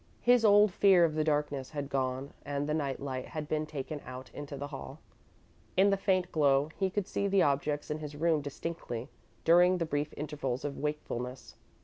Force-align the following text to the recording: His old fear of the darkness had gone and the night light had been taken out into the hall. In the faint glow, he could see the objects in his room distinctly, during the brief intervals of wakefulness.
His 0.23 0.43
old 0.43 0.73
fear 0.73 1.05
of 1.05 1.13
the 1.13 1.23
darkness 1.23 1.69
had 1.69 1.87
gone 1.87 2.33
and 2.43 2.65
the 2.67 2.73
night 2.73 2.99
light 2.99 3.27
had 3.27 3.47
been 3.47 3.67
taken 3.67 4.01
out 4.03 4.31
into 4.33 4.57
the 4.57 4.69
hall. 4.69 4.97
In 5.77 5.91
the 5.91 5.95
faint 5.95 6.31
glow, 6.31 6.69
he 6.75 6.89
could 6.89 7.05
see 7.07 7.27
the 7.27 7.43
objects 7.43 7.91
in 7.91 7.99
his 7.99 8.15
room 8.15 8.41
distinctly, 8.41 9.09
during 9.45 9.77
the 9.77 9.85
brief 9.85 10.11
intervals 10.17 10.65
of 10.65 10.79
wakefulness. 10.79 11.53